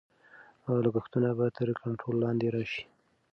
لګښتونه 0.83 1.29
به 1.37 1.45
تر 1.57 1.67
کنټرول 1.81 2.15
لاندې 2.23 2.47
راشي. 2.55 2.83